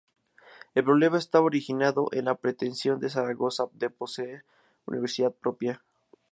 [0.73, 4.43] El problema estaba originado en la pretensión de Zaragoza de poseer
[4.87, 5.83] universidad propia.